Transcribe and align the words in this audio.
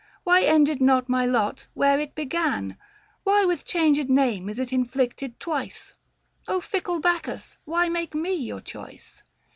515 0.25 0.25
Why 0.25 0.55
ended 0.55 0.81
not 0.81 1.09
my 1.09 1.27
lot, 1.27 1.67
where 1.75 1.99
it 1.99 2.15
began; 2.15 2.75
Why 3.23 3.45
with 3.45 3.65
changed 3.65 4.09
name 4.09 4.49
is 4.49 4.57
it 4.57 4.73
inflicted 4.73 5.39
twice? 5.39 5.93
fickle 6.63 6.99
Bacchus, 6.99 7.57
why 7.65 7.87
make 7.87 8.15
me 8.15 8.33
your 8.33 8.61
choice 8.61 9.21